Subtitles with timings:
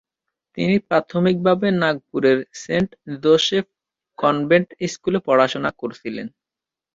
[0.57, 2.89] তিনি প্রাথমিকভাবে নাগপুরের সেন্ট
[3.23, 3.65] জোসেফ
[4.19, 6.27] কনভেন্ট স্কুলে পড়াশোনা করেছিলেন।